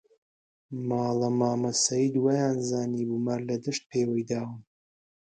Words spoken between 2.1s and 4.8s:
وەیانزانیبوو مار لە دەشت پێوەی داوم